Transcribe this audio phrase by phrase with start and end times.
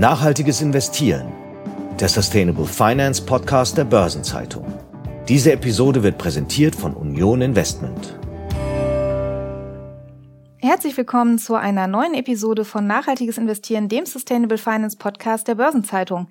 [0.00, 1.30] Nachhaltiges Investieren,
[2.00, 4.64] der Sustainable Finance Podcast der Börsenzeitung.
[5.28, 8.18] Diese Episode wird präsentiert von Union Investment.
[10.56, 16.28] Herzlich willkommen zu einer neuen Episode von Nachhaltiges Investieren, dem Sustainable Finance Podcast der Börsenzeitung.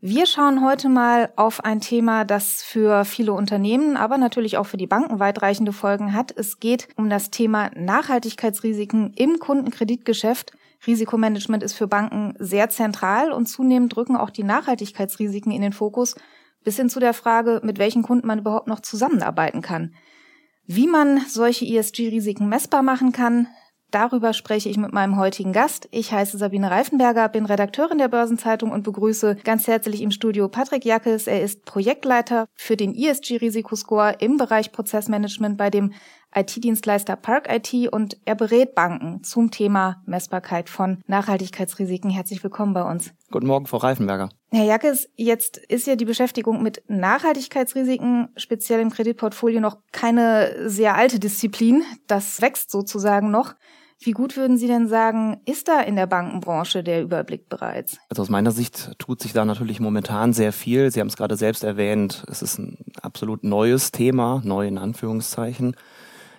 [0.00, 4.76] Wir schauen heute mal auf ein Thema, das für viele Unternehmen, aber natürlich auch für
[4.76, 6.30] die Banken weitreichende Folgen hat.
[6.36, 10.52] Es geht um das Thema Nachhaltigkeitsrisiken im Kundenkreditgeschäft.
[10.86, 16.14] Risikomanagement ist für Banken sehr zentral und zunehmend drücken auch die Nachhaltigkeitsrisiken in den Fokus,
[16.64, 19.94] bis hin zu der Frage, mit welchen Kunden man überhaupt noch zusammenarbeiten kann.
[20.66, 23.48] Wie man solche ESG-Risiken messbar machen kann,
[23.90, 25.88] Darüber spreche ich mit meinem heutigen Gast.
[25.92, 30.84] Ich heiße Sabine Reifenberger, bin Redakteurin der Börsenzeitung und begrüße ganz herzlich im Studio Patrick
[30.84, 31.26] Jackes.
[31.26, 35.94] Er ist Projektleiter für den ESG-Risikoscore im Bereich Prozessmanagement bei dem
[36.34, 42.10] IT-Dienstleister Park IT und er berät Banken zum Thema Messbarkeit von Nachhaltigkeitsrisiken.
[42.10, 43.12] Herzlich willkommen bei uns.
[43.30, 44.28] Guten Morgen, Frau Reifenberger.
[44.50, 50.94] Herr Jackes, jetzt ist ja die Beschäftigung mit Nachhaltigkeitsrisiken, speziell im Kreditportfolio, noch keine sehr
[50.94, 51.82] alte Disziplin.
[52.06, 53.54] Das wächst sozusagen noch.
[54.00, 57.98] Wie gut würden Sie denn sagen, ist da in der Bankenbranche der Überblick bereits?
[58.08, 60.92] Also aus meiner Sicht tut sich da natürlich momentan sehr viel.
[60.92, 65.74] Sie haben es gerade selbst erwähnt, es ist ein absolut neues Thema, neu in Anführungszeichen.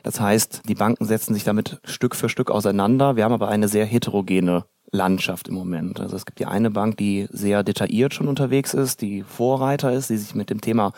[0.03, 3.15] Das heißt, die Banken setzen sich damit Stück für Stück auseinander.
[3.15, 5.99] Wir haben aber eine sehr heterogene Landschaft im Moment.
[5.99, 10.09] Also es gibt die eine Bank, die sehr detailliert schon unterwegs ist, die Vorreiter ist,
[10.09, 10.93] die sich mit dem Thema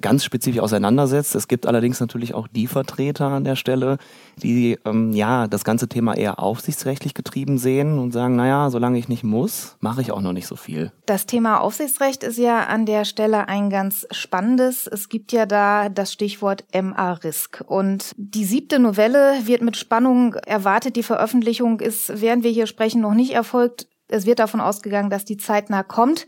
[0.00, 1.34] ganz spezifisch auseinandersetzt.
[1.34, 3.98] Es gibt allerdings natürlich auch die Vertreter an der Stelle,
[4.36, 9.08] die ähm, ja das ganze Thema eher aufsichtsrechtlich getrieben sehen und sagen, naja, solange ich
[9.08, 10.92] nicht muss, mache ich auch noch nicht so viel.
[11.06, 14.86] Das Thema Aufsichtsrecht ist ja an der Stelle ein ganz spannendes.
[14.86, 17.64] Es gibt ja da das Stichwort MA-Risk.
[17.66, 20.96] Und die siebte Novelle wird mit Spannung erwartet.
[20.96, 23.88] Die Veröffentlichung ist, während wir hier sprechen, noch nicht erfolgt.
[24.08, 26.26] Es wird davon ausgegangen, dass die zeitnah kommt.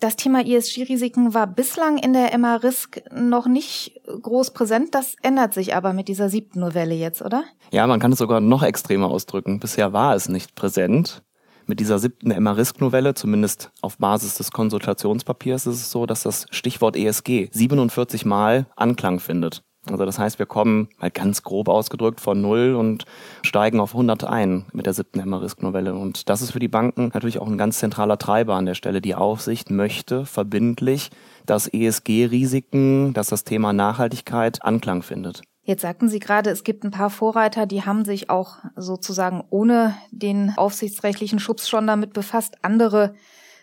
[0.00, 4.94] Das Thema ESG-Risiken war bislang in der MA-Risk noch nicht groß präsent.
[4.94, 7.42] Das ändert sich aber mit dieser siebten Novelle jetzt, oder?
[7.72, 9.58] Ja, man kann es sogar noch extremer ausdrücken.
[9.58, 11.24] Bisher war es nicht präsent.
[11.66, 16.96] Mit dieser siebten MA-Risk-Novelle, zumindest auf Basis des Konsultationspapiers, ist es so, dass das Stichwort
[16.96, 19.64] ESG 47 Mal Anklang findet.
[19.90, 23.04] Also das heißt, wir kommen mal ganz grob ausgedrückt von null und
[23.42, 25.94] steigen auf 100 ein mit der siebten Emma-Risk-Novelle.
[25.94, 29.00] Und das ist für die Banken natürlich auch ein ganz zentraler Treiber an der Stelle.
[29.00, 31.10] Die Aufsicht möchte verbindlich,
[31.46, 35.42] dass ESG-Risiken, dass das Thema Nachhaltigkeit Anklang findet.
[35.68, 39.94] Jetzt sagten Sie gerade, es gibt ein paar Vorreiter, die haben sich auch sozusagen ohne
[40.10, 42.56] den aufsichtsrechtlichen Schutz schon damit befasst.
[42.62, 43.14] Andere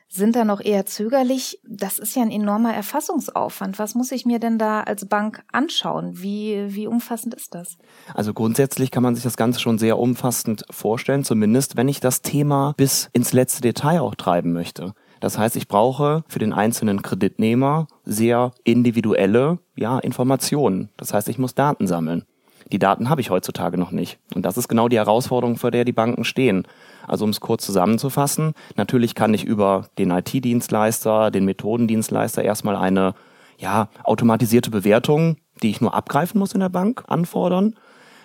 [0.08, 1.60] sind da noch eher zögerlich.
[1.68, 3.80] Das ist ja ein enormer Erfassungsaufwand.
[3.80, 6.22] Was muss ich mir denn da als Bank anschauen?
[6.22, 7.78] Wie, wie umfassend ist das?
[8.14, 12.22] Also grundsätzlich kann man sich das Ganze schon sehr umfassend vorstellen, zumindest wenn ich das
[12.22, 14.94] Thema bis ins letzte Detail auch treiben möchte.
[15.20, 20.90] Das heißt, ich brauche für den einzelnen Kreditnehmer sehr individuelle ja, Informationen.
[20.98, 22.26] Das heißt, ich muss Daten sammeln.
[22.72, 24.18] Die Daten habe ich heutzutage noch nicht.
[24.34, 26.68] Und das ist genau die Herausforderung, vor der die Banken stehen.
[27.08, 33.14] Also um es kurz zusammenzufassen, natürlich kann ich über den IT-Dienstleister, den Methodendienstleister erstmal eine
[33.58, 37.76] ja, automatisierte Bewertung, die ich nur abgreifen muss in der Bank, anfordern.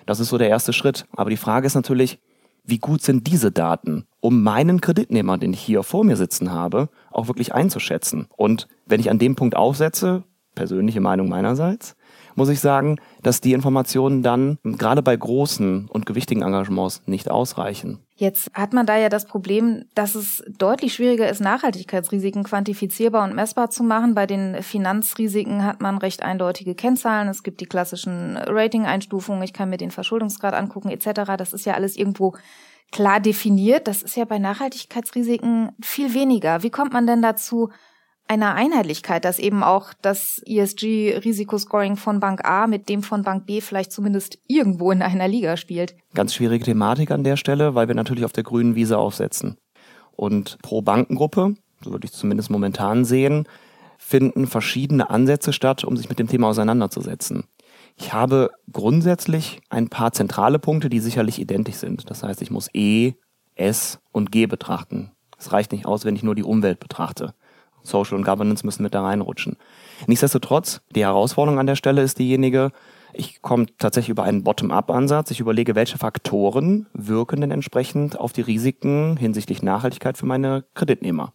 [0.07, 1.07] Das ist so der erste Schritt.
[1.15, 2.19] Aber die Frage ist natürlich,
[2.65, 6.89] wie gut sind diese Daten, um meinen Kreditnehmer, den ich hier vor mir sitzen habe,
[7.11, 8.27] auch wirklich einzuschätzen?
[8.37, 10.25] Und wenn ich an dem Punkt aufsetze,
[10.55, 11.97] persönliche Meinung meinerseits,
[12.41, 17.99] muss ich sagen, dass die Informationen dann gerade bei großen und gewichtigen Engagements nicht ausreichen.
[18.17, 23.35] Jetzt hat man da ja das Problem, dass es deutlich schwieriger ist, Nachhaltigkeitsrisiken quantifizierbar und
[23.35, 24.15] messbar zu machen.
[24.15, 27.29] Bei den Finanzrisiken hat man recht eindeutige Kennzahlen.
[27.29, 29.43] Es gibt die klassischen Rating-Einstufungen.
[29.43, 31.37] Ich kann mir den Verschuldungsgrad angucken etc.
[31.37, 32.35] Das ist ja alles irgendwo
[32.91, 33.87] klar definiert.
[33.87, 36.63] Das ist ja bei Nachhaltigkeitsrisiken viel weniger.
[36.63, 37.69] Wie kommt man denn dazu,
[38.31, 43.61] einer Einheitlichkeit, dass eben auch das ESG-Risikoscoring von Bank A mit dem von Bank B
[43.61, 45.97] vielleicht zumindest irgendwo in einer Liga spielt.
[46.15, 49.57] Ganz schwierige Thematik an der Stelle, weil wir natürlich auf der grünen Wiese aufsetzen.
[50.13, 53.49] Und pro Bankengruppe, so würde ich zumindest momentan sehen,
[53.99, 57.45] finden verschiedene Ansätze statt, um sich mit dem Thema auseinanderzusetzen.
[57.97, 62.09] Ich habe grundsätzlich ein paar zentrale Punkte, die sicherlich identisch sind.
[62.09, 63.15] Das heißt, ich muss E,
[63.57, 65.11] S und G betrachten.
[65.37, 67.35] Es reicht nicht aus, wenn ich nur die Umwelt betrachte.
[67.83, 69.57] Social und Governance müssen mit da reinrutschen.
[70.07, 72.73] Nichtsdestotrotz, die Herausforderung an der Stelle ist diejenige,
[73.13, 75.31] ich komme tatsächlich über einen Bottom-up-Ansatz.
[75.31, 81.33] Ich überlege, welche Faktoren wirken denn entsprechend auf die Risiken hinsichtlich Nachhaltigkeit für meine Kreditnehmer.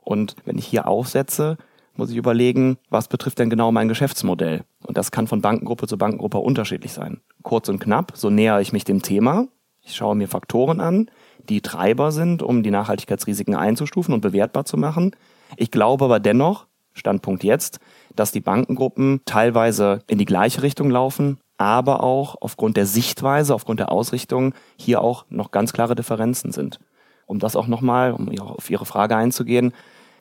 [0.00, 1.58] Und wenn ich hier aufsetze,
[1.94, 4.64] muss ich überlegen, was betrifft denn genau mein Geschäftsmodell.
[4.86, 7.20] Und das kann von Bankengruppe zu Bankengruppe unterschiedlich sein.
[7.42, 9.48] Kurz und knapp, so näher ich mich dem Thema,
[9.84, 11.10] Ich schaue mir Faktoren an,
[11.48, 15.14] die Treiber sind, um die Nachhaltigkeitsrisiken einzustufen und bewertbar zu machen.
[15.56, 17.78] Ich glaube aber dennoch, Standpunkt jetzt,
[18.14, 23.80] dass die Bankengruppen teilweise in die gleiche Richtung laufen, aber auch aufgrund der Sichtweise, aufgrund
[23.80, 26.80] der Ausrichtung hier auch noch ganz klare Differenzen sind.
[27.26, 29.72] Um das auch nochmal, um auf Ihre Frage einzugehen,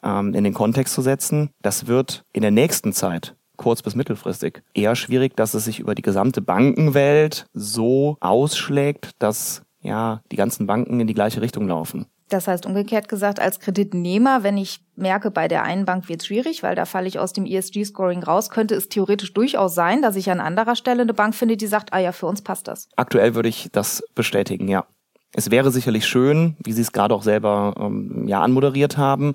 [0.03, 4.63] ähm, in den Kontext zu setzen, das wird in der nächsten Zeit kurz- bis mittelfristig
[4.73, 10.67] eher schwierig, dass es sich über die gesamte Bankenwelt so ausschlägt, dass ja die ganzen
[10.67, 12.07] Banken in die gleiche Richtung laufen.
[12.31, 16.27] Das heißt umgekehrt gesagt, als Kreditnehmer, wenn ich merke, bei der einen Bank wird es
[16.27, 20.15] schwierig, weil da falle ich aus dem ESG-Scoring raus, könnte es theoretisch durchaus sein, dass
[20.15, 22.87] ich an anderer Stelle eine Bank finde, die sagt, ah ja, für uns passt das.
[22.95, 24.85] Aktuell würde ich das bestätigen, ja.
[25.33, 29.33] Es wäre sicherlich schön, wie Sie es gerade auch selber ähm, ja anmoderiert haben,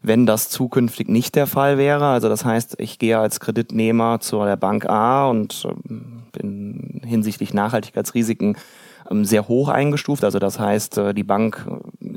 [0.00, 2.06] wenn das zukünftig nicht der Fall wäre.
[2.06, 7.52] Also das heißt, ich gehe als Kreditnehmer zu der Bank A und ähm, bin hinsichtlich
[7.52, 8.56] Nachhaltigkeitsrisiken
[9.10, 10.24] ähm, sehr hoch eingestuft.
[10.24, 11.66] Also das heißt, äh, die Bank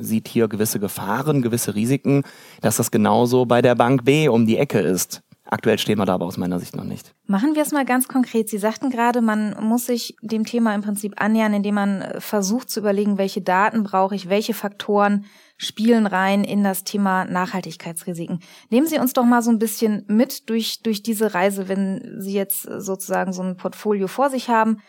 [0.01, 2.23] sieht hier gewisse Gefahren, gewisse Risiken,
[2.61, 5.21] dass das genauso bei der Bank B um die Ecke ist.
[5.53, 7.13] Aktuell stehen wir da aber aus meiner Sicht noch nicht.
[7.25, 8.47] Machen wir es mal ganz konkret.
[8.47, 12.69] Sie sagten gerade, man muss sich dem Thema im Prinzip annähern, indem man äh, versucht
[12.69, 15.25] zu überlegen, welche Daten brauche ich, welche Faktoren
[15.57, 18.39] spielen rein in das Thema Nachhaltigkeitsrisiken.
[18.69, 22.33] Nehmen Sie uns doch mal so ein bisschen mit durch, durch diese Reise, wenn Sie
[22.33, 24.81] jetzt sozusagen so ein Portfolio vor sich haben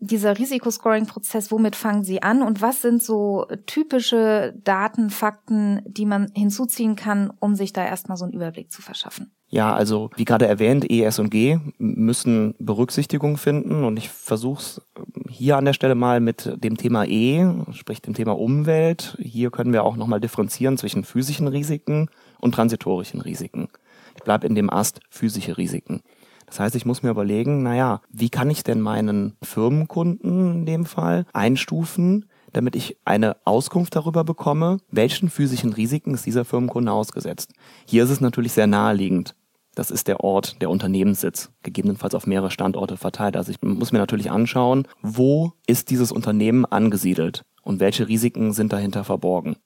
[0.00, 6.30] dieser Risikoscoring-Prozess, womit fangen Sie an und was sind so typische Daten, Fakten, die man
[6.34, 9.32] hinzuziehen kann, um sich da erstmal so einen Überblick zu verschaffen?
[9.50, 14.82] Ja, also wie gerade erwähnt, ES und G müssen Berücksichtigung finden und ich versuche es
[15.30, 19.16] hier an der Stelle mal mit dem Thema E, sprich dem Thema Umwelt.
[19.20, 22.10] Hier können wir auch nochmal differenzieren zwischen physischen Risiken
[22.40, 23.68] und transitorischen Risiken.
[24.16, 26.02] Ich bleibe in dem Ast physische Risiken.
[26.48, 30.86] Das heißt, ich muss mir überlegen, naja, wie kann ich denn meinen Firmenkunden in dem
[30.86, 37.52] Fall einstufen, damit ich eine Auskunft darüber bekomme, welchen physischen Risiken ist dieser Firmenkunde ausgesetzt.
[37.86, 39.34] Hier ist es natürlich sehr naheliegend.
[39.74, 43.36] Das ist der Ort, der Unternehmenssitz, gegebenenfalls auf mehrere Standorte verteilt.
[43.36, 48.72] Also ich muss mir natürlich anschauen, wo ist dieses Unternehmen angesiedelt und welche Risiken sind
[48.72, 49.56] dahinter verborgen.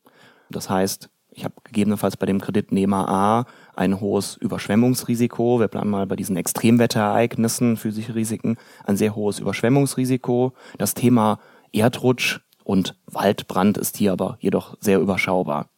[0.51, 5.61] Das heißt, ich habe gegebenenfalls bei dem Kreditnehmer A ein hohes Überschwemmungsrisiko.
[5.61, 10.53] Wir bleiben mal bei diesen Extremwetterereignissen, physische Risiken, ein sehr hohes Überschwemmungsrisiko.
[10.79, 11.39] Das Thema
[11.73, 15.69] Erdrutsch und Waldbrand ist hier aber jedoch sehr überschaubar.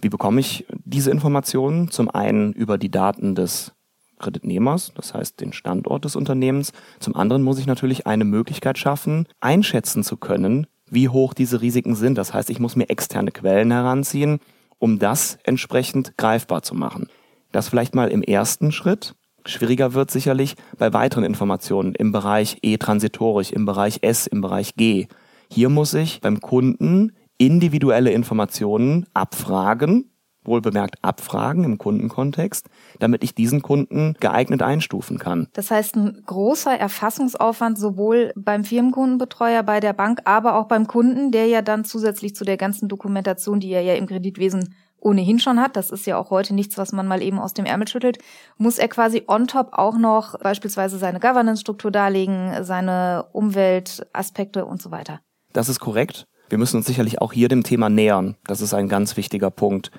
[0.00, 1.90] Wie bekomme ich diese Informationen?
[1.90, 3.72] Zum einen über die Daten des
[4.18, 6.72] Kreditnehmers, das heißt den Standort des Unternehmens.
[7.00, 11.94] Zum anderen muss ich natürlich eine Möglichkeit schaffen, einschätzen zu können, wie hoch diese Risiken
[11.94, 12.18] sind.
[12.18, 14.40] Das heißt, ich muss mir externe Quellen heranziehen,
[14.78, 17.08] um das entsprechend greifbar zu machen.
[17.52, 19.14] Das vielleicht mal im ersten Schritt.
[19.46, 24.74] Schwieriger wird sicherlich bei weiteren Informationen im Bereich E transitorisch, im Bereich S, im Bereich
[24.74, 25.06] G.
[25.50, 30.10] Hier muss ich beim Kunden individuelle Informationen abfragen,
[30.46, 32.68] wohlbemerkt abfragen im Kundenkontext,
[32.98, 35.48] damit ich diesen Kunden geeignet einstufen kann.
[35.52, 41.30] Das heißt, ein großer Erfassungsaufwand sowohl beim Firmenkundenbetreuer, bei der Bank, aber auch beim Kunden,
[41.30, 44.74] der ja dann zusätzlich zu der ganzen Dokumentation, die er ja im Kreditwesen
[45.04, 47.66] ohnehin schon hat, das ist ja auch heute nichts, was man mal eben aus dem
[47.66, 48.18] Ärmel schüttelt,
[48.56, 54.90] muss er quasi on top auch noch beispielsweise seine Governance-Struktur darlegen, seine Umweltaspekte und so
[54.90, 55.20] weiter.
[55.52, 56.26] Das ist korrekt.
[56.48, 58.36] Wir müssen uns sicherlich auch hier dem Thema nähern.
[58.46, 59.90] Das ist ein ganz wichtiger Punkt.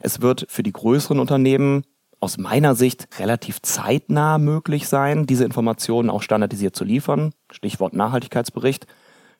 [0.00, 1.84] Es wird für die größeren Unternehmen
[2.20, 7.32] aus meiner Sicht relativ zeitnah möglich sein, diese Informationen auch standardisiert zu liefern.
[7.50, 8.86] Stichwort Nachhaltigkeitsbericht.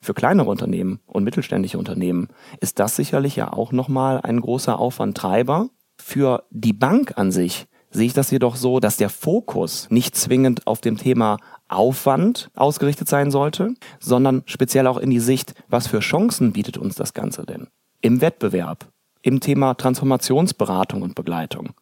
[0.01, 5.69] Für kleinere Unternehmen und mittelständische Unternehmen ist das sicherlich ja auch nochmal ein großer Aufwandtreiber.
[5.99, 10.65] Für die Bank an sich sehe ich das jedoch so, dass der Fokus nicht zwingend
[10.65, 11.37] auf dem Thema
[11.67, 16.95] Aufwand ausgerichtet sein sollte, sondern speziell auch in die Sicht, was für Chancen bietet uns
[16.95, 17.67] das Ganze denn?
[18.01, 21.73] Im Wettbewerb, im Thema Transformationsberatung und Begleitung.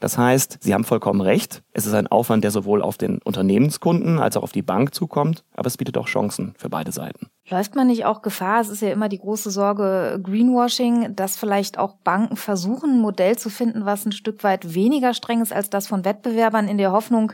[0.00, 1.62] Das heißt, Sie haben vollkommen recht.
[1.72, 5.44] Es ist ein Aufwand, der sowohl auf den Unternehmenskunden als auch auf die Bank zukommt,
[5.54, 7.28] aber es bietet auch Chancen für beide Seiten.
[7.50, 8.62] Läuft man nicht auch Gefahr?
[8.62, 13.36] Es ist ja immer die große Sorge Greenwashing, dass vielleicht auch Banken versuchen, ein Modell
[13.36, 16.92] zu finden, was ein Stück weit weniger streng ist als das von Wettbewerbern in der
[16.92, 17.32] Hoffnung,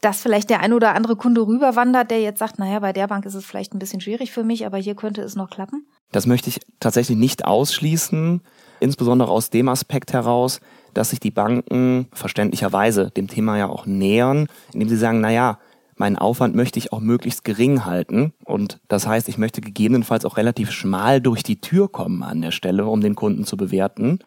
[0.00, 3.26] dass vielleicht der ein oder andere Kunde rüberwandert, der jetzt sagt, naja, bei der Bank
[3.26, 5.86] ist es vielleicht ein bisschen schwierig für mich, aber hier könnte es noch klappen?
[6.12, 8.40] Das möchte ich tatsächlich nicht ausschließen,
[8.80, 10.60] insbesondere aus dem Aspekt heraus,
[10.94, 15.58] dass sich die Banken verständlicherweise dem Thema ja auch nähern, indem sie sagen, na ja,
[15.96, 18.32] meinen Aufwand möchte ich auch möglichst gering halten.
[18.44, 22.52] Und das heißt, ich möchte gegebenenfalls auch relativ schmal durch die Tür kommen an der
[22.52, 24.20] Stelle, um den Kunden zu bewerten.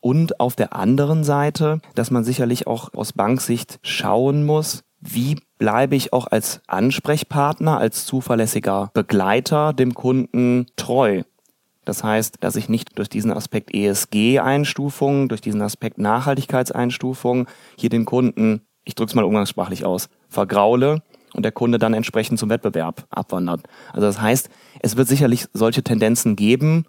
[0.00, 5.96] Und auf der anderen Seite, dass man sicherlich auch aus Banksicht schauen muss, wie bleibe
[5.96, 11.22] ich auch als Ansprechpartner, als zuverlässiger Begleiter dem Kunden treu.
[11.84, 18.04] Das heißt, dass ich nicht durch diesen Aspekt ESG-Einstufung, durch diesen Aspekt Nachhaltigkeitseinstufung hier den
[18.04, 21.02] Kunden, ich drücke es mal umgangssprachlich aus, vergraule
[21.34, 23.62] und der Kunde dann entsprechend zum Wettbewerb abwandert.
[23.92, 24.48] Also das heißt,
[24.80, 26.84] es wird sicherlich solche Tendenzen geben.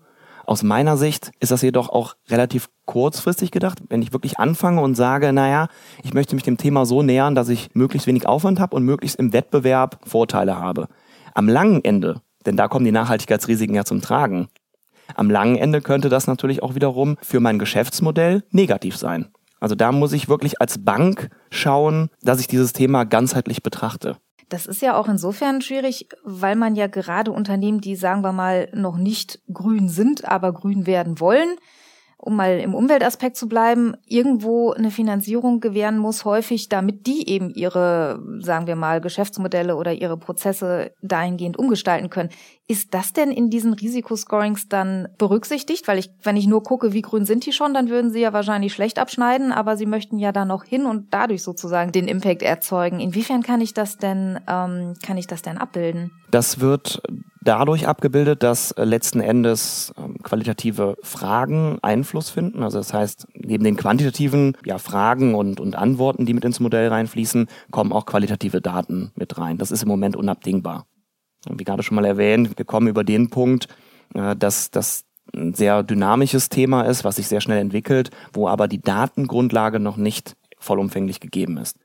[0.45, 3.79] Aus meiner Sicht ist das jedoch auch relativ kurzfristig gedacht.
[3.87, 5.69] Wenn ich wirklich anfange und sage, naja,
[6.03, 9.17] ich möchte mich dem Thema so nähern, dass ich möglichst wenig Aufwand habe und möglichst
[9.17, 10.87] im Wettbewerb Vorteile habe.
[11.33, 14.49] Am langen Ende, denn da kommen die Nachhaltigkeitsrisiken ja zum Tragen,
[15.15, 19.27] am langen Ende könnte das natürlich auch wiederum für mein Geschäftsmodell negativ sein.
[19.59, 24.17] Also da muss ich wirklich als Bank schauen, dass ich dieses Thema ganzheitlich betrachte.
[24.49, 28.69] Das ist ja auch insofern schwierig, weil man ja gerade Unternehmen, die sagen wir mal
[28.73, 31.55] noch nicht grün sind, aber grün werden wollen,
[32.17, 37.49] um mal im Umweltaspekt zu bleiben, irgendwo eine Finanzierung gewähren muss, häufig, damit die eben
[37.49, 42.29] ihre, sagen wir mal, Geschäftsmodelle oder ihre Prozesse dahingehend umgestalten können.
[42.65, 45.85] Ist das denn in diesen Risikoscorings dann berücksichtigt?
[45.89, 48.31] Weil ich, wenn ich nur gucke, wie grün sind die schon, dann würden sie ja
[48.31, 52.41] wahrscheinlich schlecht abschneiden, aber sie möchten ja da noch hin und dadurch sozusagen den Impact
[52.41, 53.01] erzeugen.
[53.01, 56.11] Inwiefern kann ich das denn, ähm, kann ich das denn abbilden?
[56.31, 57.01] Das wird
[57.41, 62.63] dadurch abgebildet, dass letzten Endes ähm, qualitative Fragen Einfluss finden.
[62.63, 66.87] Also das heißt, neben den quantitativen ja, Fragen und, und Antworten, die mit ins Modell
[66.87, 69.57] reinfließen, kommen auch qualitative Daten mit rein.
[69.57, 70.85] Das ist im Moment unabdingbar.
[71.49, 73.67] Wie gerade schon mal erwähnt, wir kommen über den Punkt,
[74.13, 78.67] äh, dass das ein sehr dynamisches Thema ist, was sich sehr schnell entwickelt, wo aber
[78.67, 81.77] die Datengrundlage noch nicht vollumfänglich gegeben ist.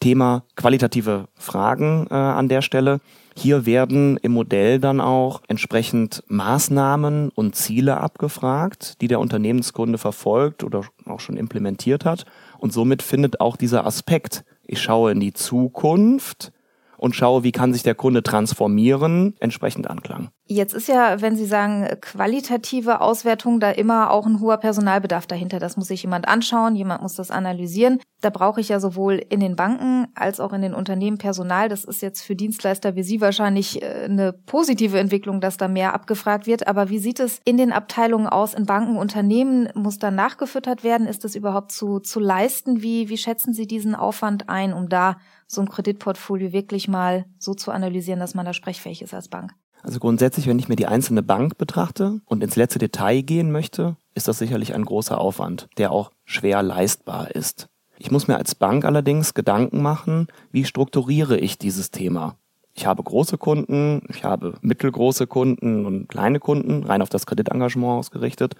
[0.00, 3.00] Thema qualitative Fragen äh, an der Stelle.
[3.36, 10.64] Hier werden im Modell dann auch entsprechend Maßnahmen und Ziele abgefragt, die der Unternehmenskunde verfolgt
[10.64, 12.26] oder auch schon implementiert hat.
[12.58, 16.52] Und somit findet auch dieser Aspekt, ich schaue in die Zukunft,
[17.02, 20.30] und schaue, wie kann sich der Kunde transformieren, entsprechend Anklang.
[20.46, 25.58] Jetzt ist ja, wenn Sie sagen, qualitative Auswertung, da immer auch ein hoher Personalbedarf dahinter.
[25.58, 27.98] Das muss sich jemand anschauen, jemand muss das analysieren.
[28.20, 31.68] Da brauche ich ja sowohl in den Banken als auch in den Unternehmen Personal.
[31.68, 35.94] Das ist jetzt für Dienstleister wie Sie wahrscheinlich äh, eine positive Entwicklung, dass da mehr
[35.94, 36.68] abgefragt wird.
[36.68, 39.70] Aber wie sieht es in den Abteilungen aus, in Banken, Unternehmen?
[39.74, 41.08] Muss da nachgefüttert werden?
[41.08, 42.80] Ist das überhaupt zu, zu leisten?
[42.82, 45.16] Wie, wie schätzen Sie diesen Aufwand ein, um da
[45.52, 49.52] so ein Kreditportfolio wirklich mal so zu analysieren, dass man da sprechfähig ist als Bank?
[49.82, 53.96] Also grundsätzlich, wenn ich mir die einzelne Bank betrachte und ins letzte Detail gehen möchte,
[54.14, 57.68] ist das sicherlich ein großer Aufwand, der auch schwer leistbar ist.
[57.98, 62.36] Ich muss mir als Bank allerdings Gedanken machen, wie strukturiere ich dieses Thema.
[62.74, 67.98] Ich habe große Kunden, ich habe mittelgroße Kunden und kleine Kunden, rein auf das Kreditengagement
[67.98, 68.54] ausgerichtet.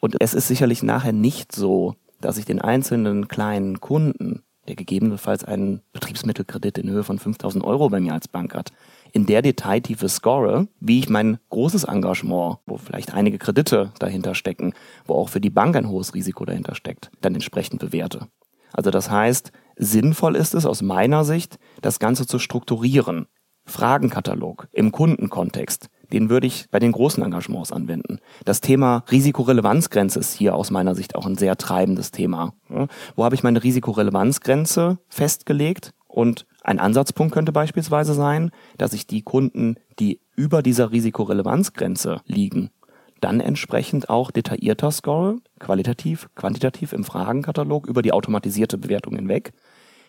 [0.00, 5.44] Und es ist sicherlich nachher nicht so, dass ich den einzelnen kleinen Kunden der gegebenenfalls
[5.44, 8.72] einen Betriebsmittelkredit in Höhe von 5000 Euro bei mir als Bank hat,
[9.12, 14.74] in der Detailtiefe score, wie ich mein großes Engagement, wo vielleicht einige Kredite dahinter stecken,
[15.06, 18.28] wo auch für die Bank ein hohes Risiko dahinter steckt, dann entsprechend bewerte.
[18.72, 23.26] Also das heißt, sinnvoll ist es aus meiner Sicht, das Ganze zu strukturieren.
[23.64, 28.18] Fragenkatalog im Kundenkontext, den würde ich bei den großen Engagements anwenden.
[28.44, 32.54] Das Thema Risikorelevanzgrenze ist hier aus meiner Sicht auch ein sehr treibendes Thema.
[33.14, 35.92] Wo habe ich meine Risikorelevanzgrenze festgelegt?
[36.08, 42.70] Und ein Ansatzpunkt könnte beispielsweise sein, dass ich die Kunden, die über dieser Risikorelevanzgrenze liegen,
[43.20, 49.52] dann entsprechend auch detaillierter score, qualitativ, quantitativ im Fragenkatalog über die automatisierte Bewertung hinweg.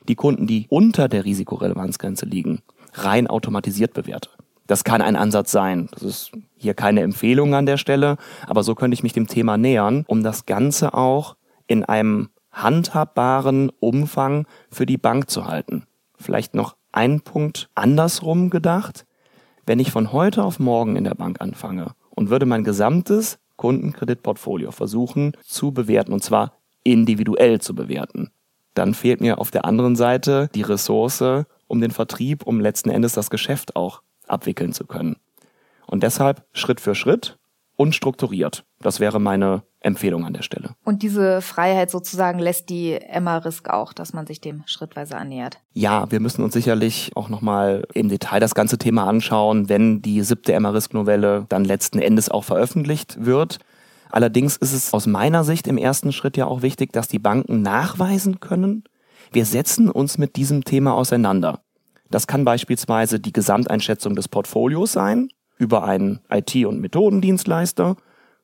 [0.08, 2.62] Die Kunden, die unter der Risikorelevanzgrenze liegen,
[2.94, 4.30] rein automatisiert bewerte.
[4.68, 5.90] Das kann ein Ansatz sein.
[5.92, 9.58] Das ist hier keine Empfehlung an der Stelle, aber so könnte ich mich dem Thema
[9.58, 11.36] nähern, um das Ganze auch
[11.68, 15.86] in einem handhabbaren Umfang für die Bank zu halten.
[16.18, 19.06] Vielleicht noch ein Punkt andersrum gedacht.
[19.66, 24.72] Wenn ich von heute auf morgen in der Bank anfange und würde mein gesamtes Kundenkreditportfolio
[24.72, 28.32] versuchen zu bewerten, und zwar individuell zu bewerten,
[28.74, 31.24] dann fehlt mir auf der anderen Seite die Ressource,
[31.68, 35.18] um den Vertrieb, um letzten Endes das Geschäft auch abwickeln zu können.
[35.86, 37.38] Und deshalb Schritt für Schritt
[37.76, 38.66] und strukturiert.
[38.82, 40.72] Das wäre meine Empfehlung an der Stelle.
[40.84, 45.60] Und diese Freiheit sozusagen lässt die Emma-Risk auch, dass man sich dem schrittweise annähert.
[45.74, 50.22] Ja, wir müssen uns sicherlich auch nochmal im Detail das ganze Thema anschauen, wenn die
[50.24, 53.60] siebte Emma-Risk-Novelle dann letzten Endes auch veröffentlicht wird.
[54.10, 57.62] Allerdings ist es aus meiner Sicht im ersten Schritt ja auch wichtig, dass die Banken
[57.62, 58.84] nachweisen können,
[59.32, 61.60] wir setzen uns mit diesem Thema auseinander.
[62.10, 67.96] Das kann beispielsweise die Gesamteinschätzung des Portfolios sein über einen IT- und Methodendienstleister,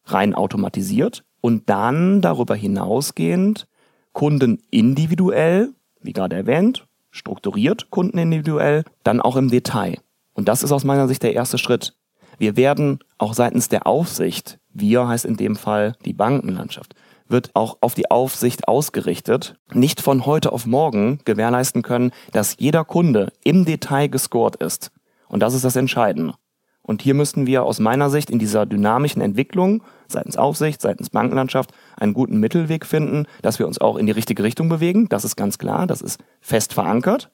[0.05, 3.67] rein automatisiert und dann darüber hinausgehend
[4.11, 5.69] Kunden individuell,
[6.01, 9.97] wie gerade erwähnt, strukturiert, kundenindividuell, dann auch im Detail.
[10.33, 11.95] Und das ist aus meiner Sicht der erste Schritt.
[12.37, 16.95] Wir werden auch seitens der Aufsicht, wir heißt in dem Fall die Bankenlandschaft,
[17.33, 22.85] wird auch auf die Aufsicht ausgerichtet, nicht von heute auf morgen gewährleisten können, dass jeder
[22.85, 24.91] Kunde im Detail gescored ist.
[25.27, 26.35] Und das ist das Entscheidende.
[26.81, 31.73] Und hier müssten wir aus meiner Sicht in dieser dynamischen Entwicklung seitens Aufsicht, seitens Bankenlandschaft
[31.97, 35.07] einen guten Mittelweg finden, dass wir uns auch in die richtige Richtung bewegen.
[35.09, 37.31] Das ist ganz klar, das ist fest verankert,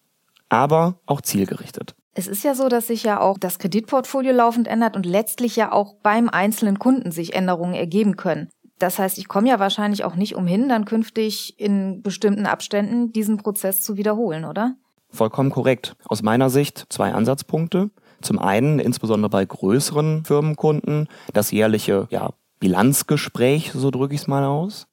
[0.50, 1.96] aber auch zielgerichtet.
[2.14, 5.72] Es ist ja so, dass sich ja auch das Kreditportfolio laufend ändert und letztlich ja
[5.72, 8.50] auch beim einzelnen Kunden sich Änderungen ergeben können.
[8.80, 13.38] Das heißt, ich komme ja wahrscheinlich auch nicht umhin, dann künftig in bestimmten Abständen diesen
[13.38, 14.76] Prozess zu wiederholen, oder?
[15.10, 15.96] Vollkommen korrekt.
[16.06, 17.90] Aus meiner Sicht zwei Ansatzpunkte.
[18.22, 24.46] Zum einen, insbesondere bei größeren Firmenkunden, das jährliche ja, Bilanzgespräch, so drücke ich es mal
[24.46, 24.88] aus.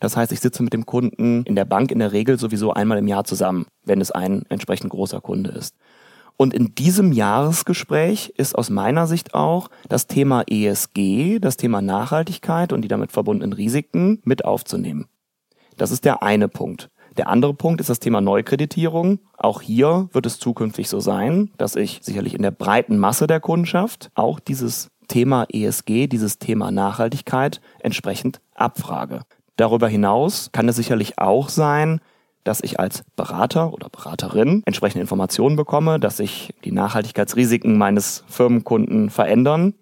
[0.00, 2.98] Das heißt, ich sitze mit dem Kunden in der Bank in der Regel sowieso einmal
[2.98, 5.76] im Jahr zusammen, wenn es ein entsprechend großer Kunde ist.
[6.40, 12.72] Und in diesem Jahresgespräch ist aus meiner Sicht auch das Thema ESG, das Thema Nachhaltigkeit
[12.72, 15.06] und die damit verbundenen Risiken mit aufzunehmen.
[15.76, 16.90] Das ist der eine Punkt.
[17.16, 19.18] Der andere Punkt ist das Thema Neukreditierung.
[19.36, 23.40] Auch hier wird es zukünftig so sein, dass ich sicherlich in der breiten Masse der
[23.40, 29.22] Kundschaft auch dieses Thema ESG, dieses Thema Nachhaltigkeit entsprechend abfrage.
[29.56, 32.00] Darüber hinaus kann es sicherlich auch sein,
[32.44, 39.10] dass ich als Berater oder Beraterin entsprechende Informationen bekomme, dass sich die Nachhaltigkeitsrisiken meines Firmenkunden
[39.10, 39.74] verändern.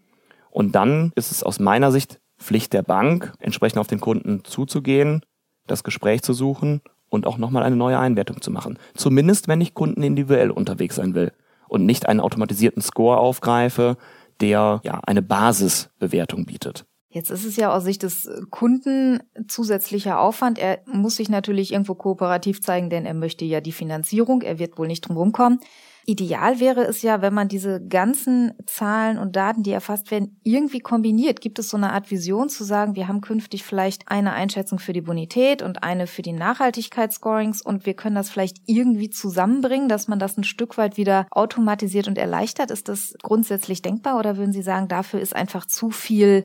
[0.51, 5.23] Und dann ist es aus meiner Sicht Pflicht der Bank, entsprechend auf den Kunden zuzugehen,
[5.67, 8.79] das Gespräch zu suchen und auch nochmal eine neue Einwertung zu machen.
[8.95, 11.33] Zumindest wenn ich Kunden individuell unterwegs sein will
[11.69, 13.97] und nicht einen automatisierten Score aufgreife,
[14.41, 16.85] der ja eine Basisbewertung bietet.
[17.17, 20.59] Jetzt ist es ja aus Sicht des Kunden zusätzlicher Aufwand.
[20.59, 24.43] Er muss sich natürlich irgendwo kooperativ zeigen, denn er möchte ja die Finanzierung.
[24.43, 25.61] Er wird wohl nicht drum rumkommen.
[26.09, 30.79] Ideal wäre es ja, wenn man diese ganzen Zahlen und Daten, die erfasst werden, irgendwie
[30.79, 31.41] kombiniert.
[31.41, 34.93] Gibt es so eine Art Vision zu sagen, wir haben künftig vielleicht eine Einschätzung für
[34.93, 40.07] die Bonität und eine für die Nachhaltigkeitsscorings und wir können das vielleicht irgendwie zusammenbringen, dass
[40.07, 42.71] man das ein Stück weit wieder automatisiert und erleichtert?
[42.71, 46.45] Ist das grundsätzlich denkbar oder würden Sie sagen, dafür ist einfach zu viel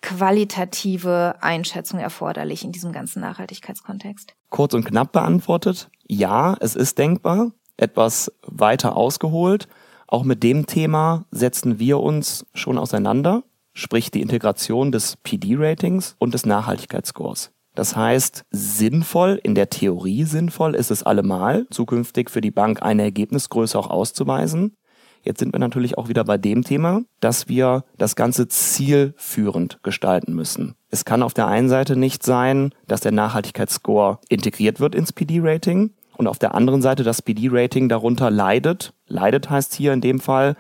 [0.62, 4.36] qualitative Einschätzung erforderlich in diesem ganzen Nachhaltigkeitskontext?
[4.50, 9.68] Kurz und knapp beantwortet, ja, es ist denkbar etwas weiter ausgeholt.
[10.08, 13.44] Auch mit dem Thema setzen wir uns schon auseinander,
[13.74, 17.52] sprich die Integration des PD-Ratings und des Nachhaltigkeitsscores.
[17.74, 23.04] Das heißt, sinnvoll, in der Theorie sinnvoll ist es allemal, zukünftig für die Bank eine
[23.04, 24.76] Ergebnisgröße auch auszuweisen.
[25.24, 30.34] Jetzt sind wir natürlich auch wieder bei dem Thema, dass wir das Ganze zielführend gestalten
[30.34, 30.76] müssen.
[30.90, 35.92] Es kann auf der einen Seite nicht sein, dass der Nachhaltigkeitsscore integriert wird ins PD-Rating,
[36.22, 38.94] und auf der anderen Seite das PD-Rating darunter leidet.
[39.08, 40.56] Leidet heißt hier in dem Fall,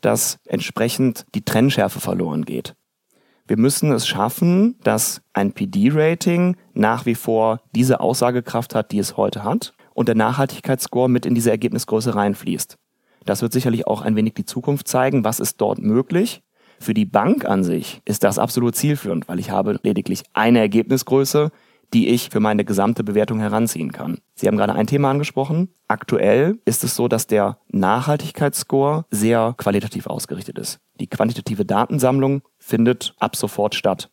[0.00, 2.74] dass entsprechend die Trennschärfe verloren geht.
[3.46, 9.18] Wir müssen es schaffen, dass ein PD-Rating nach wie vor diese Aussagekraft hat, die es
[9.18, 12.78] heute hat und der Nachhaltigkeitsscore mit in diese Ergebnisgröße reinfließt.
[13.24, 16.42] Das wird sicherlich auch ein wenig die Zukunft zeigen, was ist dort möglich.
[16.80, 21.50] Für die Bank an sich ist das absolut zielführend, weil ich habe lediglich eine Ergebnisgröße,
[21.94, 24.18] die ich für meine gesamte Bewertung heranziehen kann.
[24.34, 25.68] Sie haben gerade ein Thema angesprochen.
[25.88, 30.80] Aktuell ist es so, dass der Nachhaltigkeitsscore sehr qualitativ ausgerichtet ist.
[31.00, 34.10] Die quantitative Datensammlung findet ab sofort statt.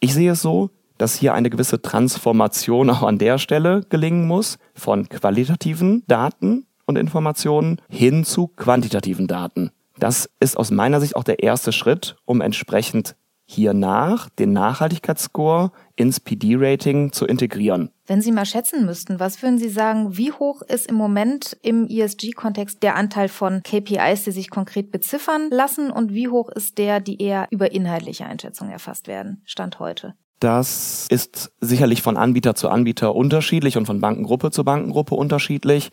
[0.00, 4.58] Ich sehe es so, dass hier eine gewisse Transformation auch an der Stelle gelingen muss
[4.74, 9.70] von qualitativen Daten und Informationen hin zu quantitativen Daten.
[9.98, 13.16] Das ist aus meiner Sicht auch der erste Schritt, um entsprechend
[13.50, 17.90] hiernach den Nachhaltigkeitsscore ins PD-Rating zu integrieren.
[18.06, 21.88] Wenn Sie mal schätzen müssten, was würden Sie sagen, wie hoch ist im Moment im
[21.88, 27.00] ESG-Kontext der Anteil von KPIs, die sich konkret beziffern lassen und wie hoch ist der,
[27.00, 30.14] die eher über inhaltliche Einschätzungen erfasst werden, Stand heute?
[30.38, 35.90] Das ist sicherlich von Anbieter zu Anbieter unterschiedlich und von Bankengruppe zu Bankengruppe unterschiedlich.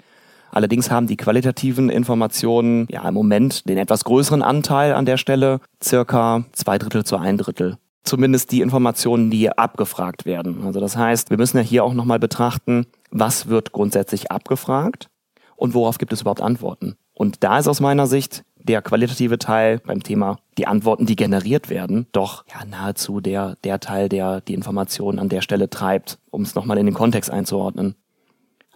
[0.52, 5.60] Allerdings haben die qualitativen Informationen ja im Moment den etwas größeren Anteil an der Stelle,
[5.84, 7.78] circa zwei Drittel zu ein Drittel.
[8.04, 10.64] Zumindest die Informationen, die abgefragt werden.
[10.66, 15.10] Also das heißt, wir müssen ja hier auch nochmal betrachten, was wird grundsätzlich abgefragt
[15.58, 16.96] und worauf gibt es überhaupt Antworten.
[17.14, 21.70] Und da ist aus meiner Sicht der qualitative Teil beim Thema die Antworten, die generiert
[21.70, 26.44] werden, doch ja nahezu der, der Teil, der die Informationen an der Stelle treibt, um
[26.44, 27.96] es nochmal in den Kontext einzuordnen.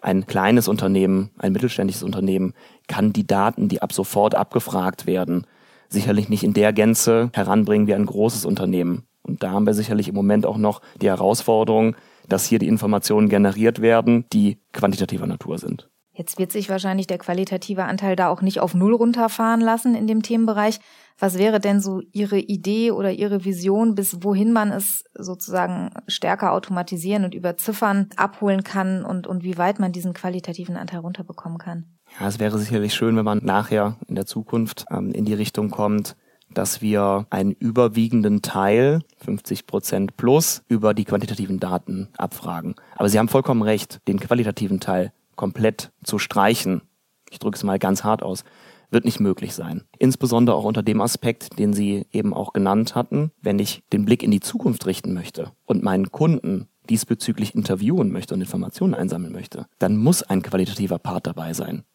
[0.01, 2.53] Ein kleines Unternehmen, ein mittelständisches Unternehmen
[2.87, 5.45] kann die Daten, die ab sofort abgefragt werden,
[5.89, 9.03] sicherlich nicht in der Gänze heranbringen wie ein großes Unternehmen.
[9.21, 11.95] Und da haben wir sicherlich im Moment auch noch die Herausforderung,
[12.27, 15.90] dass hier die Informationen generiert werden, die quantitativer Natur sind.
[16.13, 20.07] Jetzt wird sich wahrscheinlich der qualitative Anteil da auch nicht auf Null runterfahren lassen in
[20.07, 20.79] dem Themenbereich.
[21.17, 26.51] Was wäre denn so Ihre Idee oder Ihre Vision, bis wohin man es sozusagen stärker
[26.51, 31.59] automatisieren und über Ziffern abholen kann und, und wie weit man diesen qualitativen Anteil runterbekommen
[31.59, 31.85] kann?
[32.19, 35.69] Ja, es wäre sicherlich schön, wenn man nachher in der Zukunft ähm, in die Richtung
[35.69, 36.17] kommt,
[36.53, 42.75] dass wir einen überwiegenden Teil, 50 Prozent plus, über die quantitativen Daten abfragen.
[42.97, 46.83] Aber Sie haben vollkommen recht, den qualitativen Teil komplett zu streichen,
[47.31, 48.43] ich drücke es mal ganz hart aus,
[48.91, 49.85] wird nicht möglich sein.
[49.97, 54.21] Insbesondere auch unter dem Aspekt, den Sie eben auch genannt hatten, wenn ich den Blick
[54.21, 59.65] in die Zukunft richten möchte und meinen Kunden diesbezüglich interviewen möchte und Informationen einsammeln möchte,
[59.79, 61.85] dann muss ein qualitativer Part dabei sein.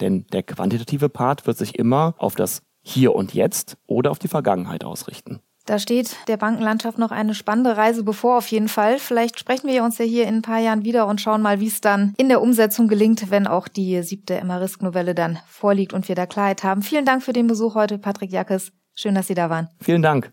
[0.00, 4.28] Denn der quantitative Part wird sich immer auf das Hier und Jetzt oder auf die
[4.28, 5.40] Vergangenheit ausrichten.
[5.70, 8.98] Da steht der Bankenlandschaft noch eine spannende Reise bevor auf jeden Fall.
[8.98, 11.68] Vielleicht sprechen wir uns ja hier in ein paar Jahren wieder und schauen mal, wie
[11.68, 16.16] es dann in der Umsetzung gelingt, wenn auch die siebte Emma-Risk-Novelle dann vorliegt und wir
[16.16, 16.82] da Klarheit haben.
[16.82, 18.72] Vielen Dank für den Besuch heute, Patrick Jackes.
[18.96, 19.68] Schön, dass Sie da waren.
[19.80, 20.32] Vielen Dank.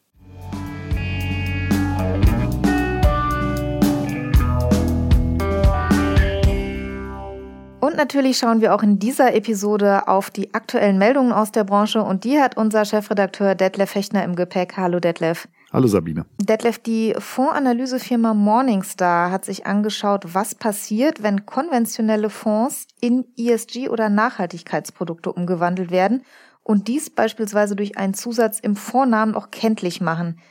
[7.88, 12.04] Und natürlich schauen wir auch in dieser Episode auf die aktuellen Meldungen aus der Branche
[12.04, 14.76] und die hat unser Chefredakteur Detlef Fechner im Gepäck.
[14.76, 15.47] Hallo Detlef.
[15.71, 16.26] Hallo Sabine.
[16.38, 24.10] Detlef, die Fondsanalysefirma Morningstar hat sich angeschaut, was passiert, wenn konventionelle Fonds in ESG oder
[24.10, 26.23] Nachhaltigkeitsprodukte umgewandelt werden
[26.63, 30.41] und dies beispielsweise durch einen Zusatz im Vornamen auch kenntlich machen.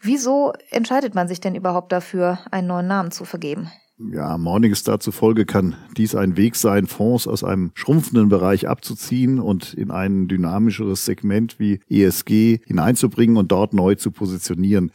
[0.00, 3.70] Wieso entscheidet man sich denn überhaupt dafür, einen neuen Namen zu vergeben?
[4.08, 9.74] Ja, Morningstar zufolge kann dies ein Weg sein, Fonds aus einem schrumpfenden Bereich abzuziehen und
[9.74, 14.90] in ein dynamischeres Segment wie ESG hineinzubringen und dort neu zu positionieren.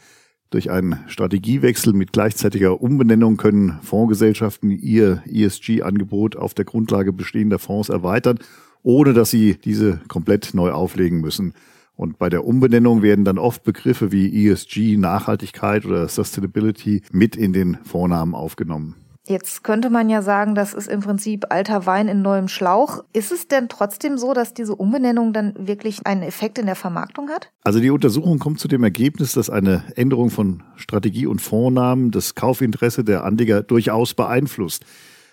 [0.50, 7.88] Durch einen Strategiewechsel mit gleichzeitiger Umbenennung können Fondsgesellschaften ihr ESG-Angebot auf der Grundlage bestehender Fonds
[7.88, 8.40] erweitern,
[8.82, 11.54] ohne dass sie diese komplett neu auflegen müssen.
[11.96, 17.52] Und bei der Umbenennung werden dann oft Begriffe wie ESG, Nachhaltigkeit oder Sustainability mit in
[17.52, 18.96] den Vornamen aufgenommen.
[19.28, 23.02] Jetzt könnte man ja sagen, das ist im Prinzip alter Wein in neuem Schlauch.
[23.12, 27.28] Ist es denn trotzdem so, dass diese Umbenennung dann wirklich einen Effekt in der Vermarktung
[27.30, 27.50] hat?
[27.64, 32.36] Also die Untersuchung kommt zu dem Ergebnis, dass eine Änderung von Strategie und Vornamen das
[32.36, 34.84] Kaufinteresse der Anleger durchaus beeinflusst.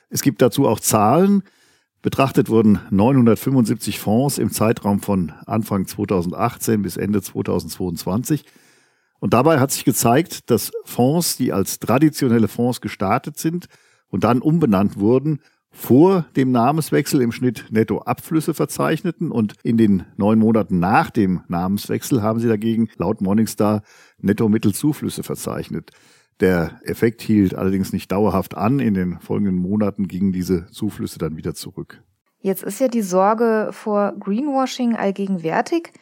[0.09, 1.43] Es gibt dazu auch Zahlen.
[2.03, 8.43] Betrachtet wurden 975 Fonds im Zeitraum von Anfang 2018 bis Ende 2022.
[9.21, 13.67] Und dabei hat sich gezeigt, dass Fonds, die als traditionelle Fonds gestartet sind
[14.09, 15.39] und dann umbenannt wurden,
[15.71, 22.21] vor dem Namenswechsel im Schnitt Nettoabflüsse verzeichneten und in den neun Monaten nach dem Namenswechsel
[22.21, 23.81] haben sie dagegen laut Morningstar
[24.19, 25.91] Netto-Mittelzuflüsse verzeichnet.
[26.43, 28.79] Der Effekt hielt allerdings nicht dauerhaft an.
[28.79, 32.03] In den folgenden Monaten gingen diese Zuflüsse dann wieder zurück.
[32.41, 35.93] Jetzt ist ja die Sorge vor Greenwashing allgegenwärtig.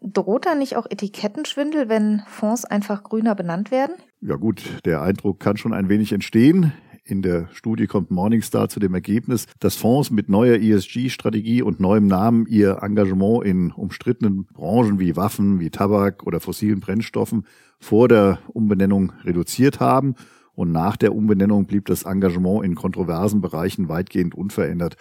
[0.00, 3.94] Droht da nicht auch Etikettenschwindel, wenn Fonds einfach grüner benannt werden?
[4.20, 6.72] Ja gut, der Eindruck kann schon ein wenig entstehen.
[7.06, 12.06] In der Studie kommt Morningstar zu dem Ergebnis, dass Fonds mit neuer ESG-Strategie und neuem
[12.06, 17.44] Namen ihr Engagement in umstrittenen Branchen wie Waffen, wie Tabak oder fossilen Brennstoffen
[17.78, 20.14] vor der Umbenennung reduziert haben
[20.54, 24.96] und nach der Umbenennung blieb das Engagement in kontroversen Bereichen weitgehend unverändert.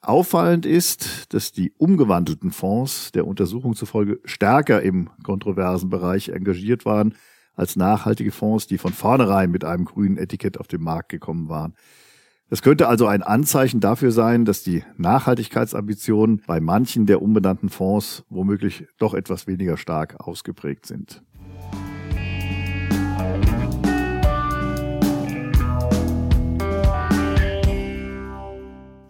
[0.00, 7.14] Auffallend ist, dass die umgewandelten Fonds der Untersuchung zufolge stärker im kontroversen Bereich engagiert waren
[7.56, 11.74] als nachhaltige Fonds, die von vornherein mit einem grünen Etikett auf den Markt gekommen waren.
[12.48, 18.24] Das könnte also ein Anzeichen dafür sein, dass die Nachhaltigkeitsambitionen bei manchen der umbenannten Fonds
[18.28, 21.24] womöglich doch etwas weniger stark ausgeprägt sind.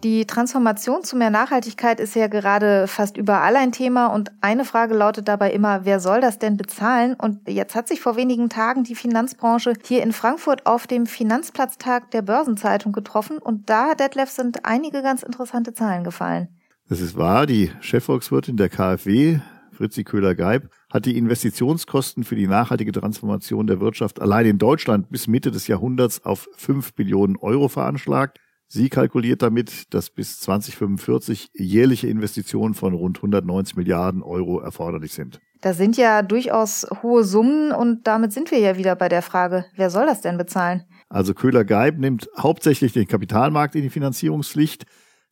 [0.05, 4.95] Die Transformation zu mehr Nachhaltigkeit ist ja gerade fast überall ein Thema und eine Frage
[4.95, 7.15] lautet dabei immer, wer soll das denn bezahlen?
[7.15, 12.11] Und jetzt hat sich vor wenigen Tagen die Finanzbranche hier in Frankfurt auf dem Finanzplatztag
[12.11, 16.49] der Börsenzeitung getroffen und da, Detlef, sind einige ganz interessante Zahlen gefallen.
[16.89, 17.47] Das ist wahr.
[17.47, 19.41] Die Chefvolkswirtin der KfW,
[19.73, 25.27] Fritzi Köhler-Geib, hat die Investitionskosten für die nachhaltige Transformation der Wirtschaft allein in Deutschland bis
[25.27, 28.39] Mitte des Jahrhunderts auf 5 Billionen Euro veranschlagt.
[28.69, 35.41] Sie kalkuliert damit, dass bis 2045 jährliche Investitionen von rund 190 Milliarden Euro erforderlich sind.
[35.61, 39.65] Das sind ja durchaus hohe Summen und damit sind wir ja wieder bei der Frage,
[39.77, 40.85] wer soll das denn bezahlen?
[41.09, 44.85] Also Köhler-Geib nimmt hauptsächlich den Kapitalmarkt in die Finanzierungspflicht.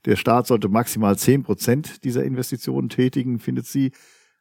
[0.07, 3.93] Der Staat sollte maximal 10 Prozent dieser Investitionen tätigen, findet sie.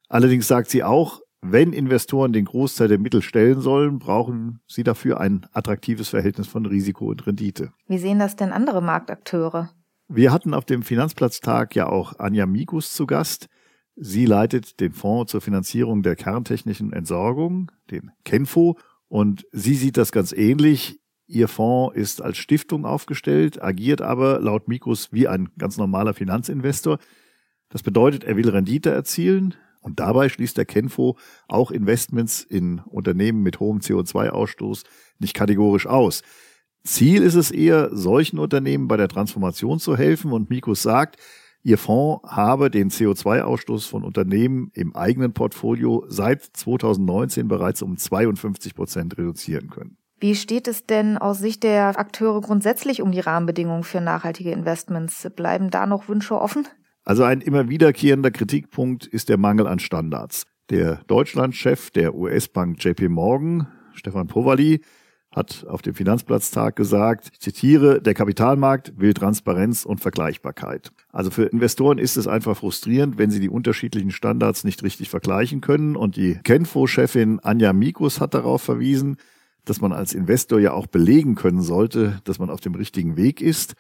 [0.08, 5.20] Allerdings sagt sie auch, wenn Investoren den Großteil der Mittel stellen sollen, brauchen sie dafür
[5.20, 7.74] ein attraktives Verhältnis von Risiko und Rendite.
[7.88, 9.70] Wie sehen das denn andere Marktakteure?
[10.08, 13.50] Wir hatten auf dem Finanzplatztag ja auch Anja Mikus zu Gast.
[13.96, 18.78] Sie leitet den Fonds zur Finanzierung der kerntechnischen Entsorgung, den KENFO,
[19.08, 21.00] und sie sieht das ganz ähnlich.
[21.28, 27.00] Ihr Fonds ist als Stiftung aufgestellt, agiert aber laut Mikus wie ein ganz normaler Finanzinvestor.
[27.70, 31.18] Das bedeutet, er will Rendite erzielen und dabei schließt der Kenfo
[31.48, 34.84] auch Investments in Unternehmen mit hohem CO2-Ausstoß
[35.20, 36.24] nicht kategorisch aus.
[36.84, 41.18] Ziel ist es eher, solchen Unternehmen bei der Transformation zu helfen und Mikus sagt,
[41.66, 48.76] Ihr Fonds habe den CO2-Ausstoß von Unternehmen im eigenen Portfolio seit 2019 bereits um 52
[48.76, 49.98] Prozent reduzieren können.
[50.20, 55.30] Wie steht es denn aus Sicht der Akteure grundsätzlich um die Rahmenbedingungen für nachhaltige Investments?
[55.36, 56.68] Bleiben da noch Wünsche offen?
[57.04, 60.46] Also ein immer wiederkehrender Kritikpunkt ist der Mangel an Standards.
[60.70, 64.82] Der Deutschlandchef der US-Bank JP Morgan, Stefan Powali,
[65.36, 70.92] hat auf dem Finanzplatztag gesagt, ich zitiere, der Kapitalmarkt will Transparenz und Vergleichbarkeit.
[71.12, 75.60] Also für Investoren ist es einfach frustrierend, wenn sie die unterschiedlichen Standards nicht richtig vergleichen
[75.60, 75.96] können.
[75.96, 79.18] Und die Kenfo-Chefin Anja Mikus hat darauf verwiesen,
[79.66, 83.42] dass man als Investor ja auch belegen können sollte, dass man auf dem richtigen Weg
[83.42, 83.76] ist.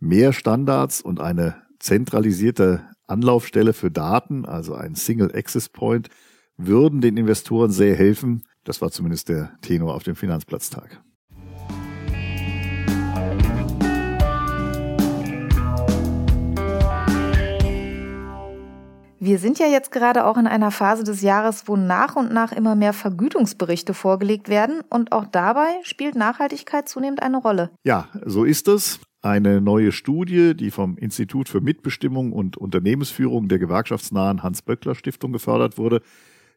[0.00, 6.08] Mehr Standards und eine zentralisierte Anlaufstelle für Daten, also ein Single Access Point,
[6.56, 8.44] würden den Investoren sehr helfen.
[8.64, 11.02] Das war zumindest der Tenor auf dem Finanzplatztag.
[19.22, 22.52] Wir sind ja jetzt gerade auch in einer Phase des Jahres, wo nach und nach
[22.52, 27.70] immer mehr Vergütungsberichte vorgelegt werden und auch dabei spielt Nachhaltigkeit zunehmend eine Rolle.
[27.84, 28.98] Ja, so ist es.
[29.22, 36.00] Eine neue Studie, die vom Institut für Mitbestimmung und Unternehmensführung der gewerkschaftsnahen Hans-Böckler-Stiftung gefördert wurde,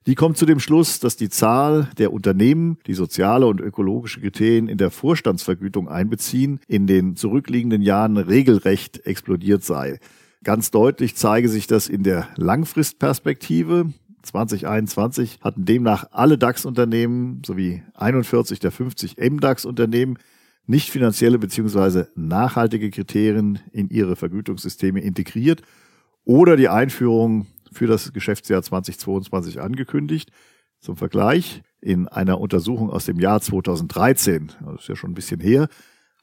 [0.05, 4.67] die kommt zu dem Schluss, dass die Zahl der Unternehmen, die soziale und ökologische Kriterien
[4.67, 9.99] in der Vorstandsvergütung einbeziehen, in den zurückliegenden Jahren regelrecht explodiert sei.
[10.43, 13.93] Ganz deutlich zeige sich das in der Langfristperspektive.
[14.23, 20.17] 2021 hatten demnach alle DAX-Unternehmen sowie 41 der 50 MDAX-Unternehmen
[20.65, 22.05] nicht finanzielle bzw.
[22.15, 25.61] nachhaltige Kriterien in ihre Vergütungssysteme integriert
[26.23, 30.31] oder die Einführung für das Geschäftsjahr 2022 angekündigt.
[30.79, 35.41] Zum Vergleich, in einer Untersuchung aus dem Jahr 2013, das ist ja schon ein bisschen
[35.41, 35.67] her,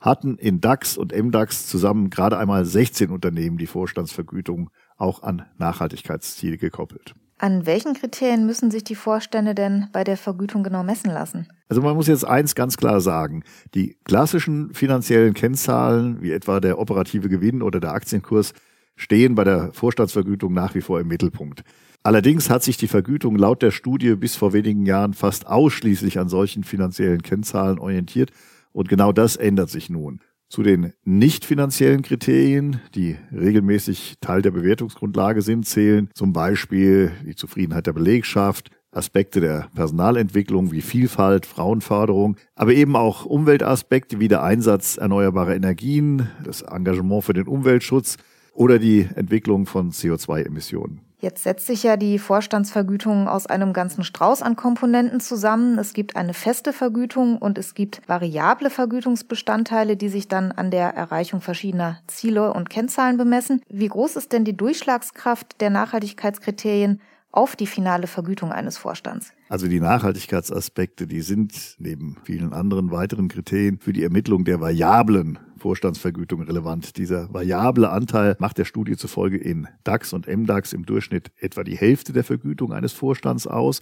[0.00, 6.56] hatten in DAX und MDAX zusammen gerade einmal 16 Unternehmen die Vorstandsvergütung auch an Nachhaltigkeitsziele
[6.56, 7.14] gekoppelt.
[7.42, 11.48] An welchen Kriterien müssen sich die Vorstände denn bei der Vergütung genau messen lassen?
[11.70, 13.44] Also man muss jetzt eins ganz klar sagen.
[13.74, 18.52] Die klassischen finanziellen Kennzahlen, wie etwa der operative Gewinn oder der Aktienkurs,
[18.94, 21.64] stehen bei der Vorstandsvergütung nach wie vor im Mittelpunkt.
[22.02, 26.28] Allerdings hat sich die Vergütung laut der Studie bis vor wenigen Jahren fast ausschließlich an
[26.28, 28.32] solchen finanziellen Kennzahlen orientiert
[28.72, 30.20] und genau das ändert sich nun.
[30.50, 37.36] Zu den nicht finanziellen Kriterien, die regelmäßig Teil der Bewertungsgrundlage sind, zählen zum Beispiel die
[37.36, 44.42] Zufriedenheit der Belegschaft, Aspekte der Personalentwicklung wie Vielfalt, Frauenförderung, aber eben auch Umweltaspekte wie der
[44.42, 48.16] Einsatz erneuerbarer Energien, das Engagement für den Umweltschutz
[48.52, 51.09] oder die Entwicklung von CO2-Emissionen.
[51.20, 55.78] Jetzt setzt sich ja die Vorstandsvergütung aus einem ganzen Strauß an Komponenten zusammen.
[55.78, 60.94] Es gibt eine feste Vergütung und es gibt variable Vergütungsbestandteile, die sich dann an der
[60.94, 63.60] Erreichung verschiedener Ziele und Kennzahlen bemessen.
[63.68, 69.32] Wie groß ist denn die Durchschlagskraft der Nachhaltigkeitskriterien auf die finale Vergütung eines Vorstands?
[69.48, 75.38] Also die Nachhaltigkeitsaspekte, die sind neben vielen anderen weiteren Kriterien für die Ermittlung der variablen
[75.58, 76.96] Vorstandsvergütung relevant.
[76.96, 81.76] Dieser variable Anteil macht der Studie zufolge in DAX und MDAX im Durchschnitt etwa die
[81.76, 83.80] Hälfte der Vergütung eines Vorstands aus.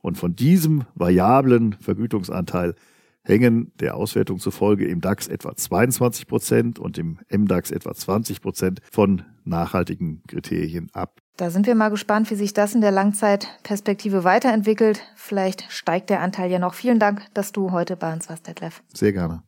[0.00, 2.74] Und von diesem variablen Vergütungsanteil
[3.22, 8.80] hängen der Auswertung zufolge im DAX etwa 22 Prozent und im MDAX etwa 20 Prozent
[8.92, 11.20] von nachhaltigen Kriterien ab.
[11.38, 15.02] Da sind wir mal gespannt, wie sich das in der Langzeitperspektive weiterentwickelt.
[15.16, 16.72] Vielleicht steigt der Anteil ja noch.
[16.72, 18.82] Vielen Dank, dass du heute bei uns warst, Detlef.
[18.94, 19.42] Sehr gerne.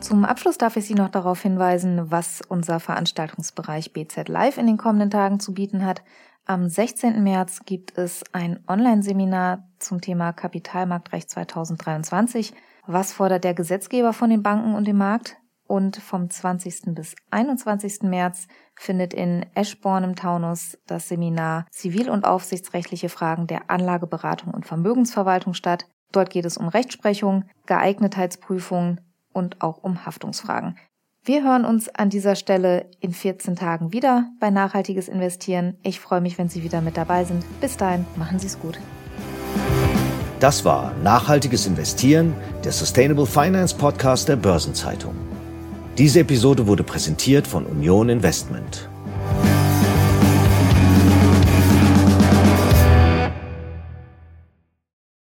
[0.00, 4.78] Zum Abschluss darf ich Sie noch darauf hinweisen, was unser Veranstaltungsbereich BZ Live in den
[4.78, 6.02] kommenden Tagen zu bieten hat.
[6.44, 7.22] Am 16.
[7.22, 12.52] März gibt es ein Online-Seminar zum Thema Kapitalmarktrecht 2023.
[12.86, 15.36] Was fordert der Gesetzgeber von den Banken und dem Markt?
[15.66, 16.94] Und vom 20.
[16.94, 18.02] bis 21.
[18.02, 24.66] März findet in Eschborn im Taunus das Seminar Zivil- und aufsichtsrechtliche Fragen der Anlageberatung und
[24.66, 25.86] Vermögensverwaltung statt.
[26.12, 29.00] Dort geht es um Rechtsprechung, Geeignetheitsprüfungen
[29.32, 30.76] und auch um Haftungsfragen.
[31.24, 35.78] Wir hören uns an dieser Stelle in 14 Tagen wieder bei Nachhaltiges Investieren.
[35.82, 37.42] Ich freue mich, wenn Sie wieder mit dabei sind.
[37.62, 38.78] Bis dahin, machen Sie es gut.
[40.40, 45.14] Das war Nachhaltiges Investieren, der Sustainable Finance Podcast der Börsenzeitung.
[45.96, 48.88] Diese Episode wurde präsentiert von Union Investment.